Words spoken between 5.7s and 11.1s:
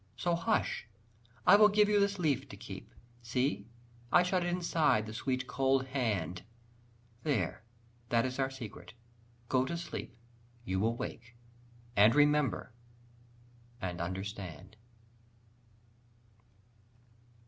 hand. There, that is our secret! go to sleep; You will